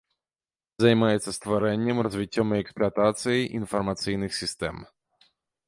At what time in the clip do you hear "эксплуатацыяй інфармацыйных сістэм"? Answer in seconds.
2.63-4.75